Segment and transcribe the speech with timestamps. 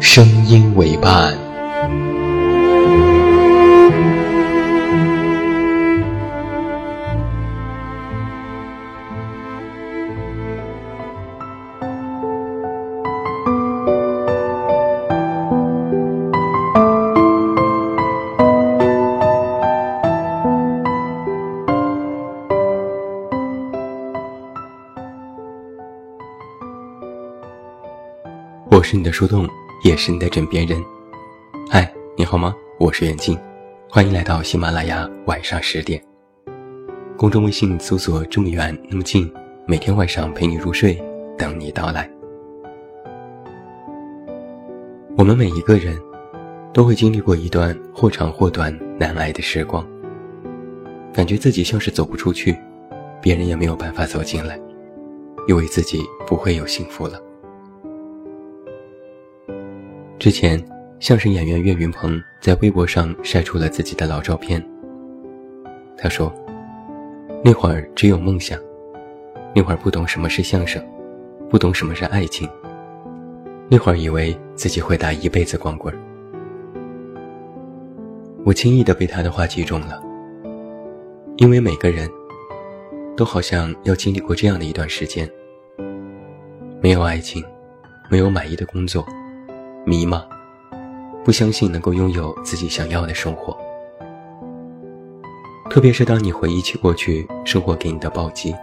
[0.00, 1.36] 声音为伴。
[28.70, 29.59] 我是你的树洞。
[29.90, 30.80] 也是你的枕边人，
[31.68, 32.54] 嗨，你好吗？
[32.78, 33.36] 我是远近，
[33.88, 36.00] 欢迎来到喜马拉雅晚上十点。
[37.16, 39.28] 公众微信搜索“这么远那么近”，
[39.66, 40.96] 每天晚上陪你入睡，
[41.36, 42.08] 等你到来。
[45.16, 45.98] 我们每一个人
[46.72, 49.84] 都会经历过一段或长或短难挨的时光，
[51.12, 52.56] 感觉自己像是走不出去，
[53.20, 54.56] 别人也没有办法走进来，
[55.48, 57.20] 以为自己不会有幸福了。
[60.20, 60.62] 之前，
[60.98, 64.62] 相声演员岳云鹏在微博上晒出了自己的老照片。
[65.96, 66.30] 他说
[67.42, 68.60] ：“那会儿只有梦想，
[69.54, 70.86] 那会儿不懂什么是相声，
[71.48, 72.46] 不懂什么是爱情，
[73.70, 75.90] 那会儿以为自己会打一辈子光棍。”
[78.44, 80.02] 我轻易的被他的话击中了，
[81.38, 82.06] 因为每个人
[83.16, 85.26] 都好像要经历过这样的一段时间：
[86.82, 87.42] 没有爱情，
[88.10, 89.02] 没有满意的工作。
[89.90, 90.22] 迷茫，
[91.24, 93.58] 不相信能够拥有自己想要的生活。
[95.68, 98.54] 特别是当你回忆起过去生活给你的暴击，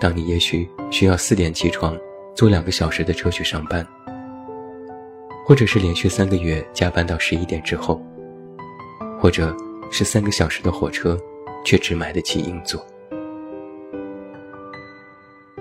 [0.00, 1.96] 当你也许需要四点起床，
[2.34, 3.86] 坐两个小时的车去上班，
[5.46, 8.02] 或者是连续三个月加班到十一点之后，
[9.16, 9.56] 或者
[9.92, 11.16] 是三个小时的火车，
[11.64, 12.84] 却只买得起硬座。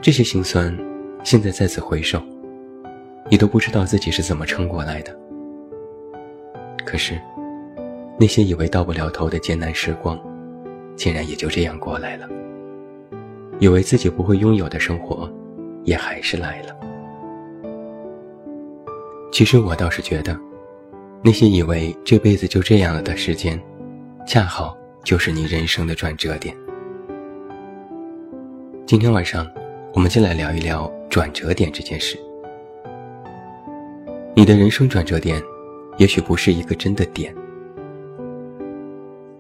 [0.02, 0.76] 这些心酸，
[1.24, 2.20] 现在再次回首。
[3.30, 5.16] 你都不知道自己是怎么撑过来的。
[6.84, 7.20] 可是，
[8.20, 10.20] 那些以为到不了头的艰难时光，
[10.96, 12.28] 竟然也就这样过来了。
[13.60, 15.32] 以为自己不会拥有的生活，
[15.84, 16.76] 也还是来了。
[19.32, 20.36] 其实我倒是觉得，
[21.22, 23.62] 那些以为这辈子就这样了的时间，
[24.26, 26.56] 恰好就是你人生的转折点。
[28.88, 29.48] 今天晚上，
[29.94, 32.18] 我们就来聊一聊转折点这件事。
[34.40, 35.44] 你的人生转折点，
[35.98, 37.36] 也许不是一个真的点。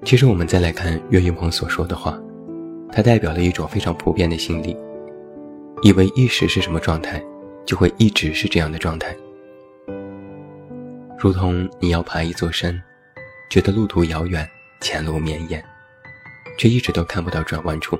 [0.03, 2.19] 其实，我们再来看岳云鹏所说的话，
[2.91, 4.75] 它代表了一种非常普遍的心理：
[5.83, 7.23] 以为一时是什么状态，
[7.65, 9.15] 就会一直是这样的状态。
[11.17, 12.77] 如同你要爬一座山，
[13.49, 14.45] 觉得路途遥远，
[14.81, 15.63] 前路绵延，
[16.57, 17.97] 却一直都看不到转弯处。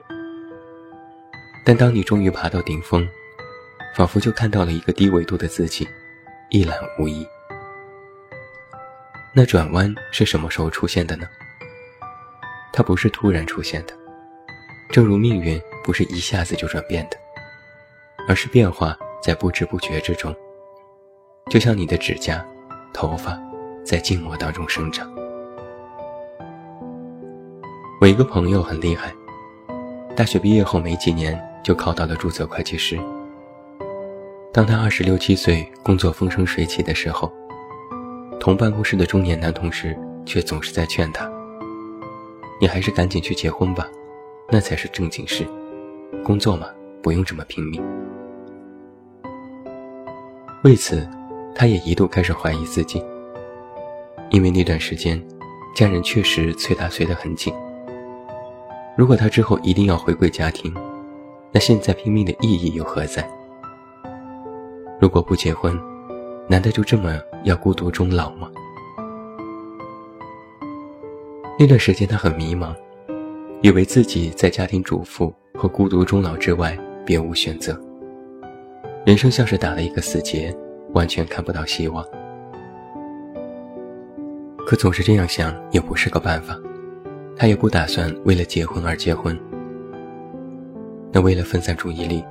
[1.63, 3.07] 但当你终于爬到顶峰，
[3.95, 5.87] 仿佛就看到了一个低纬度的自己。
[6.49, 7.27] 一览无遗。
[9.35, 11.27] 那转弯是什么时候出现的呢？
[12.73, 13.93] 它不是突然出现的，
[14.89, 17.17] 正如命运不是一下子就转变的，
[18.27, 20.35] 而是变化在不知不觉之中。
[21.51, 22.43] 就像你的指甲、
[22.93, 23.39] 头发，
[23.85, 25.07] 在静默当中生长。
[28.01, 29.13] 我一个朋友很厉害，
[30.15, 32.99] 大学毕业后没几年就考到了注册会计师。
[34.59, 37.31] 当他二十六七岁，工作风生水起的时候，
[38.41, 41.31] 同办公室的中年男同事却总是在劝他
[42.59, 43.87] ：“你还是赶紧去结婚吧，
[44.49, 45.47] 那才是正经事。
[46.25, 46.67] 工作嘛，
[47.01, 47.81] 不用这么拼命。”
[50.65, 51.07] 为此，
[51.55, 53.01] 他也一度开始怀疑自己，
[54.29, 55.25] 因为那段时间，
[55.73, 57.53] 家人确实催他催得很紧。
[58.97, 60.75] 如果他之后一定要回归家庭，
[61.49, 63.25] 那现在拼命的意义又何在？
[64.99, 65.79] 如果不结婚，
[66.47, 68.49] 难道就这么要孤独终老吗？
[71.57, 72.75] 那段时间他很迷茫，
[73.61, 77.79] 以为自己在家庭主妇和孤独终老之外别无选择。
[79.05, 80.53] 人生像是打了一个死结，
[80.93, 82.05] 完全看不到希望。
[84.67, 86.59] 可总是这样想也不是个办法，
[87.37, 89.39] 他也不打算为了结婚而结婚。
[91.11, 92.21] 那为了分散注意力，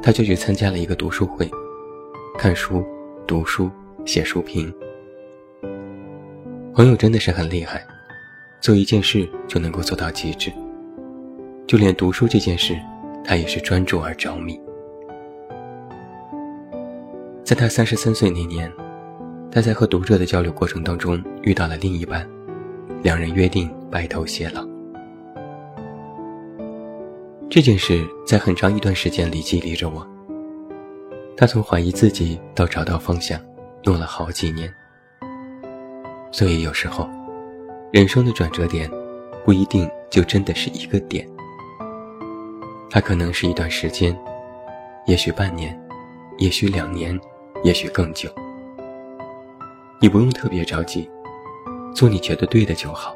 [0.00, 1.50] 他就去参加了一个读书会，
[2.36, 2.84] 看书、
[3.26, 3.70] 读书、
[4.04, 4.72] 写书评。
[6.74, 7.82] 朋友真的是很厉害，
[8.60, 10.52] 做一件事就能够做到极致。
[11.66, 12.78] 就连读书这件事，
[13.24, 14.60] 他也是专注而着迷。
[17.42, 18.70] 在他三十三岁那年。
[19.48, 22.28] 他在和读者的交流过程当中遇到了另一半，
[23.02, 24.62] 两人约定白头偕老。
[27.48, 30.06] 这件事在很长一段时间里激励着我。
[31.36, 33.38] 他从怀疑自己到找到方向，
[33.82, 34.72] 用了好几年。
[36.32, 37.06] 所以有时候，
[37.92, 38.90] 人生的转折点，
[39.44, 41.28] 不一定就真的是一个点。
[42.88, 44.18] 它可能是一段时间，
[45.06, 45.78] 也许半年，
[46.38, 47.18] 也许两年，
[47.62, 48.30] 也许更久。
[50.00, 51.08] 你不用特别着急，
[51.94, 53.14] 做你觉得对的就好。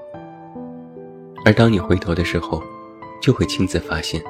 [1.47, 2.63] 而当你回头的时候，
[3.23, 4.23] 就会亲自发现，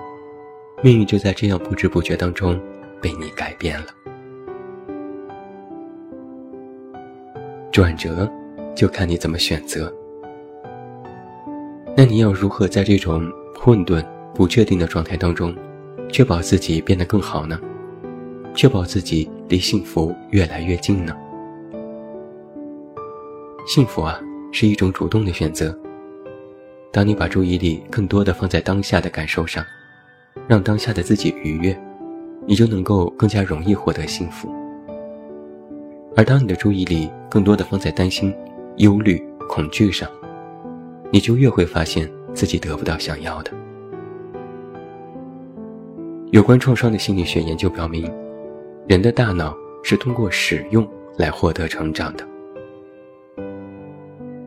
[0.81, 2.61] 命运就在这样不知不觉当中
[3.01, 3.87] 被你改变了。
[7.73, 8.31] 转折，
[8.75, 9.93] 就看你怎么选择。
[11.97, 14.05] 那你要如何在这种混沌、
[14.35, 15.55] 不确定的状态当中，
[16.11, 17.61] 确保自己变得更好呢？
[18.55, 21.17] 确保自己离幸福越来越近呢？
[23.67, 24.21] 幸福啊，
[24.51, 25.77] 是一种主动的选择。
[26.93, 29.65] 当你把注意力更多的放在当下的感受上，
[30.49, 31.81] 让当下的自己愉悦，
[32.47, 34.53] 你就能够更加容易获得幸福。
[36.17, 38.35] 而当你的注意力更多的放在担心、
[38.77, 40.11] 忧虑、恐惧上，
[41.11, 43.53] 你就越会发现自己得不到想要的。
[46.33, 48.13] 有关创伤的心理学研究表明，
[48.87, 52.27] 人的大脑是通过使用来获得成长的。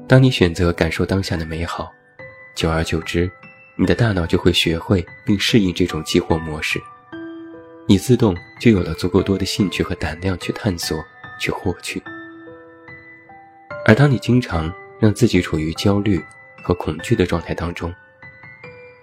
[0.07, 1.89] 当你选择感受当下的美好，
[2.55, 3.29] 久而久之，
[3.77, 6.79] 你的大脑就会学会并适应这种激活模式，
[7.87, 11.03] 你自动就有了足够多的兴趣和胆量去探索、
[11.39, 12.01] 去获取。
[13.85, 16.23] 而当你经常让自己处于焦虑
[16.63, 17.93] 和恐惧的状态当中，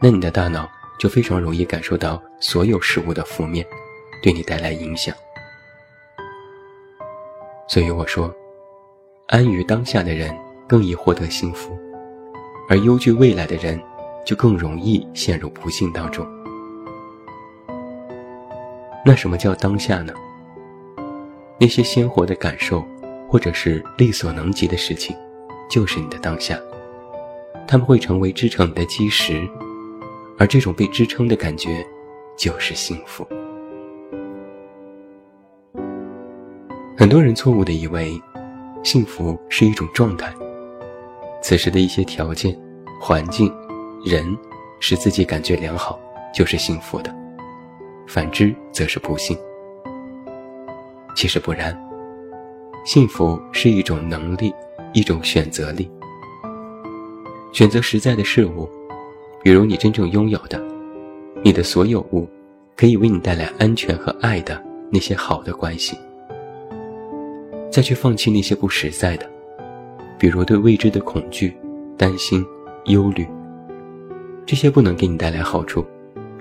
[0.00, 3.66] 那你的大脑就非常容易感受到所有事物的负面，
[4.22, 5.14] 对你带来影响。
[7.68, 8.34] 所以我说，
[9.28, 10.34] 安于当下的人。
[10.70, 11.76] 更易获得幸福，
[12.68, 13.82] 而忧惧未来的人，
[14.24, 16.24] 就更容易陷入不幸当中。
[19.04, 20.12] 那什么叫当下呢？
[21.58, 22.84] 那些鲜活的感受，
[23.28, 25.16] 或者是力所能及的事情，
[25.70, 26.58] 就是你的当下。
[27.66, 29.48] 他们会成为支撑你的基石，
[30.38, 31.86] 而这种被支撑的感觉，
[32.36, 33.26] 就是幸福。
[36.96, 38.20] 很多人错误的以为，
[38.82, 40.32] 幸福是一种状态。
[41.42, 42.58] 此时的一些条件、
[43.00, 43.50] 环境、
[44.04, 44.36] 人，
[44.80, 45.98] 使自己感觉良好，
[46.34, 47.10] 就是幸福的；
[48.12, 49.38] 反之，则是不幸。
[51.14, 51.80] 其实不然，
[52.84, 54.52] 幸福是一种能力，
[54.92, 55.88] 一种选择力。
[57.52, 58.68] 选择实在的事物，
[59.44, 60.60] 比如你真正拥有的，
[61.44, 62.28] 你的所有物，
[62.76, 65.96] 可以为你带来安全和爱的那些好的关系，
[67.70, 69.30] 再去放弃那些不实在的。
[70.18, 71.56] 比如对未知的恐惧、
[71.96, 72.44] 担心、
[72.86, 73.24] 忧虑，
[74.44, 75.86] 这些不能给你带来好处，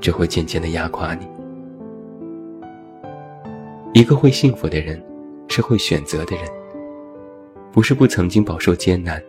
[0.02, 1.28] 只会渐渐的压垮你。
[4.00, 4.98] 一个会幸福的人，
[5.50, 6.46] 是会选择的人，
[7.70, 9.22] 不是不曾经饱受艰难，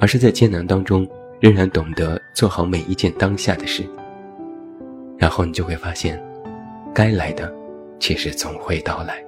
[0.00, 1.06] 而是在艰难当中
[1.38, 3.84] 仍然懂得做好每一件当下的事。
[5.18, 6.18] 然后你就会发现，
[6.94, 7.54] 该来的，
[8.00, 9.22] 其实总会到来。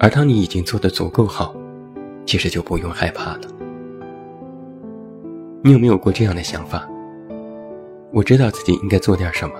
[0.00, 1.54] 而当你已经做得足够好，
[2.24, 3.42] 其实就不用害怕了。
[5.62, 6.88] 你有没有过这样的想法？
[8.10, 9.54] 我知道自己应该做点什么，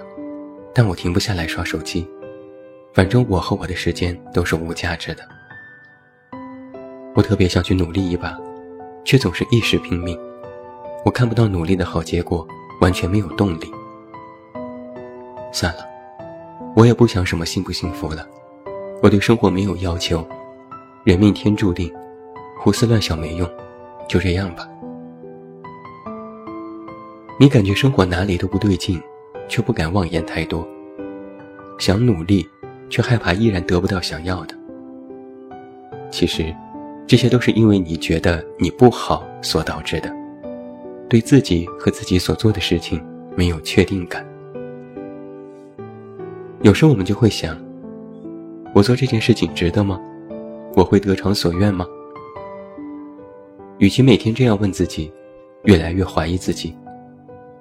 [0.74, 2.06] 但我停不下来刷手机。
[2.94, 5.26] 反正我和我的时间都是无价值的。
[7.14, 8.38] 我特别想去努力一把，
[9.04, 10.18] 却总是一时拼命。
[11.04, 12.46] 我看不到努力的好结果，
[12.80, 13.72] 完全没有动力。
[15.52, 15.86] 算了，
[16.76, 18.26] 我也不想什么幸不幸福了。
[19.02, 20.26] 我对生活没有要求，
[21.04, 21.92] 人命天注定，
[22.60, 23.50] 胡思乱想没用，
[24.08, 24.68] 就这样吧。
[27.40, 29.02] 你感觉生活哪里都不对劲，
[29.52, 30.66] 却不敢妄言太多。
[31.78, 32.48] 想努力，
[32.88, 34.54] 却害怕依然得不到想要的。
[36.10, 36.54] 其实，
[37.06, 40.10] 这些都是因为你觉得你不好所导致的，
[41.06, 43.04] 对自己和自己所做的事情
[43.36, 44.26] 没有确定感。
[46.62, 47.54] 有时我们就会想：
[48.74, 50.00] 我做这件事情值得吗？
[50.74, 51.86] 我会得偿所愿吗？
[53.76, 55.12] 与其每天这样问自己，
[55.64, 56.74] 越来越怀疑自己，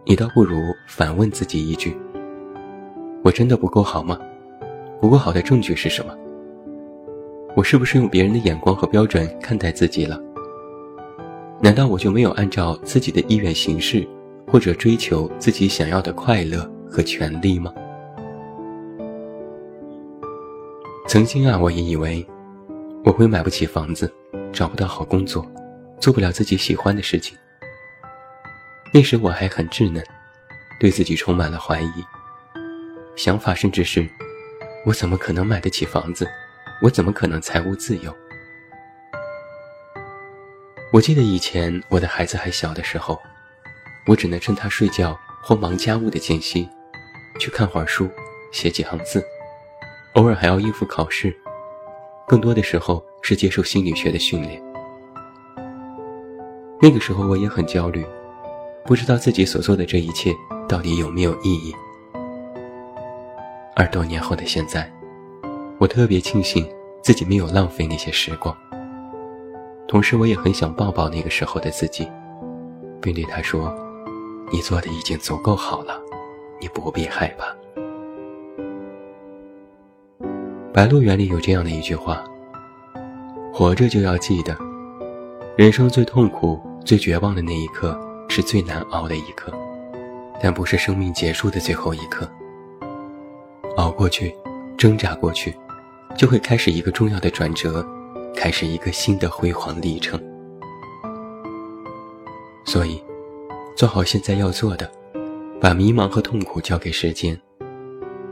[0.04, 1.96] 你倒不如反问自己一句：
[3.24, 4.20] 我真的不够好吗？
[5.00, 6.18] 不够好的证据是什么？
[7.56, 10.20] 我是不是用别人的眼光和标准看待自己了？
[11.62, 14.08] 难道我就没有按照自己的意愿行事，
[14.48, 17.72] 或者追求自己想要的快乐和权利吗？
[21.08, 22.26] 曾经啊，我也以为
[23.04, 24.12] 我会买不起房子，
[24.52, 25.46] 找不到好工作，
[26.00, 27.38] 做不了自己喜欢的事情。
[28.94, 30.04] 那时我还很稚嫩，
[30.78, 32.06] 对自己充满了怀疑，
[33.16, 34.06] 想法甚至是：
[34.86, 36.28] 我怎么可能买得起房子？
[36.82, 38.14] 我怎么可能财务自由？
[40.92, 43.18] 我记得以前我的孩子还小的时候，
[44.08, 46.68] 我只能趁他睡觉或忙家务的间隙，
[47.40, 48.10] 去看会儿书，
[48.52, 49.24] 写几行字，
[50.16, 51.34] 偶尔还要应付考试，
[52.28, 54.62] 更多的时候是接受心理学的训练。
[56.82, 58.06] 那个时候我也很焦虑，
[58.86, 60.34] 不知道自己所做的这一切
[60.68, 61.74] 到底有没有意义。
[63.76, 64.92] 而多年后的现在。
[65.80, 66.64] 我特别庆幸
[67.02, 68.56] 自己没有浪费那些时光，
[69.88, 72.08] 同时我也很想抱抱那个时候的自己，
[73.02, 73.74] 并对他说
[74.54, 76.00] ：“你做的已经足够好了，
[76.60, 77.48] 你不必害怕。”
[80.72, 82.24] 《白鹿原》里有这样的一句话
[83.52, 84.56] ：“活着就要记得，
[85.58, 88.00] 人生最痛苦、最绝望的那一刻
[88.32, 89.52] 是最难熬的一刻，
[90.42, 92.26] 但不是生命结束的最后一刻。
[93.76, 94.34] 熬过去，
[94.78, 95.54] 挣扎过去。”
[96.18, 97.86] 就会开始一个重要的转折，
[98.36, 100.22] 开始一个新的辉煌历程。
[102.66, 103.02] 所以，
[103.78, 104.92] 做好现在要做的，
[105.60, 107.40] 把迷茫和痛苦交给时间，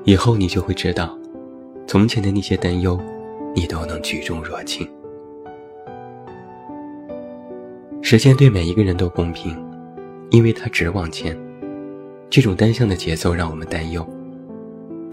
[0.04, 1.18] 以后你就会知道，
[1.88, 3.00] 从前的那些担忧，
[3.56, 4.88] 你都能举重若轻。
[8.02, 9.58] 时间对每一个人都公平，
[10.30, 11.38] 因为它只往前。
[12.30, 14.08] 这种单向的节奏让我们担忧，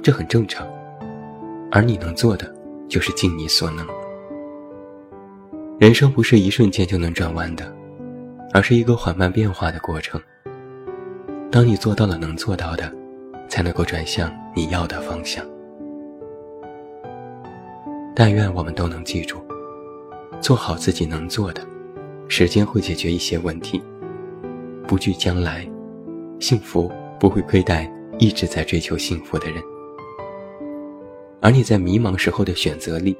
[0.03, 0.67] 这很正常。
[1.71, 2.55] 而你能做的。
[2.89, 3.85] 就是尽你所能。
[5.77, 7.75] 人生不是一瞬间就能转弯的，
[8.53, 10.21] 而是一个缓慢变化的过程。
[11.51, 12.89] 当你做到了能做到的，
[13.49, 15.45] 才能够转向你要的方向。
[18.15, 19.39] 但愿我们都能记住，
[20.41, 21.61] 做好自己能做的，
[22.29, 23.83] 时间会解决一些问题。
[24.87, 25.69] 不惧将来，
[26.41, 29.63] 幸福不会亏待一直在追求幸福的人。
[31.41, 33.17] 而你在迷茫时候的选择里，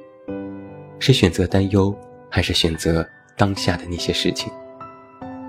[0.99, 1.95] 是选择担忧，
[2.29, 3.07] 还是选择
[3.37, 4.51] 当下的那些事情？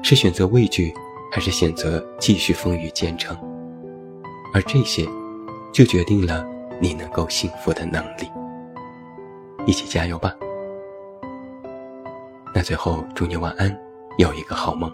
[0.02, 0.92] 是选择畏惧，
[1.32, 3.36] 还是选择继续风雨兼程？
[4.54, 5.06] 而这些，
[5.72, 6.46] 就决定了
[6.80, 8.28] 你能够幸福的能力。
[9.66, 10.34] 一起加油吧！
[12.54, 13.76] 那最后祝你晚安，
[14.18, 14.90] 有一个好梦。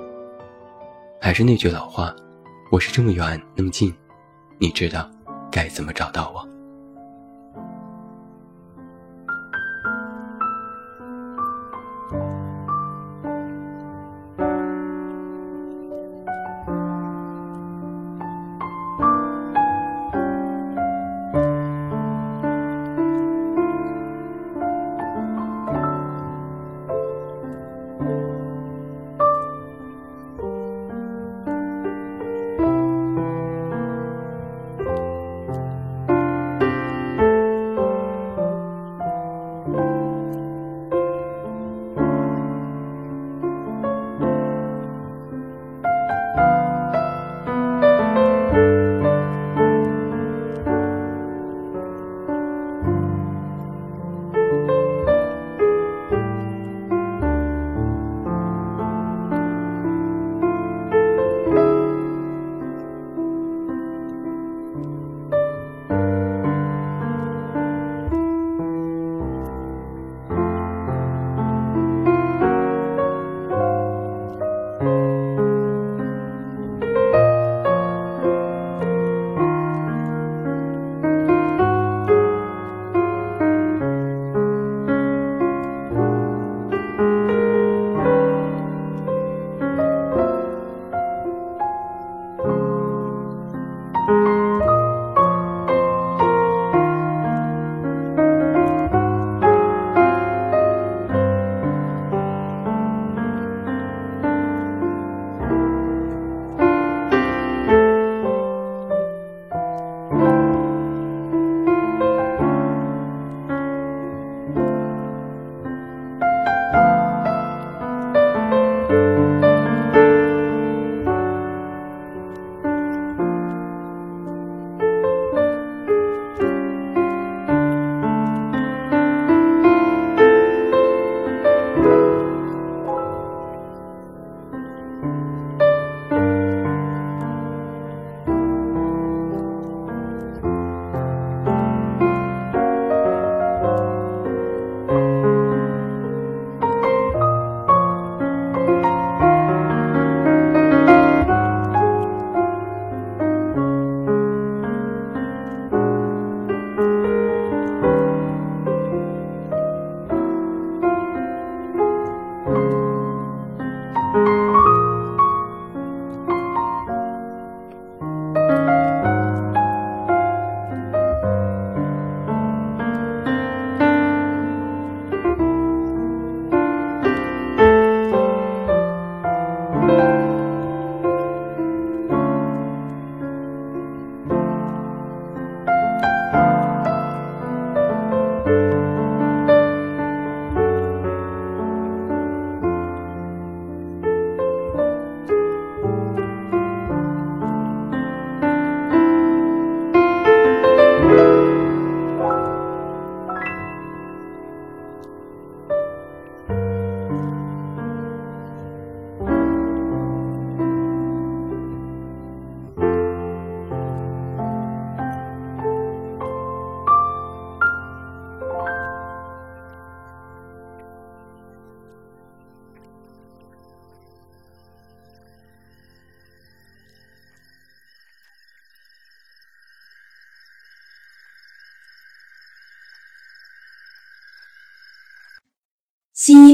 [1.24, 2.14] 还是那句老话，
[2.70, 3.90] 我是这么远那么近，
[4.58, 5.10] 你知道
[5.50, 6.53] 该怎么找到我。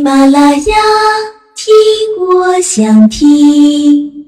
[0.01, 0.77] 喜马拉雅，
[1.55, 1.77] 听
[2.27, 4.20] 我想听。